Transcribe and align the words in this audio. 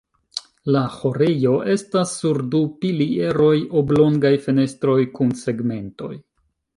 La 0.75 0.79
ĥorejo 0.93 1.51
estas 1.73 2.13
sur 2.21 2.39
du 2.55 2.61
pilieroj, 2.85 3.53
oblongaj 3.81 4.31
fenestroj 4.47 4.97
kun 5.19 5.35
segmentoj. 5.43 6.11